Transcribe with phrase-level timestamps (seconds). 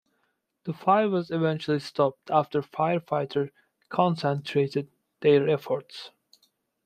[0.63, 3.51] The fire was eventually stopped after firefighters
[3.91, 4.89] concentrated
[5.19, 6.09] their efforts.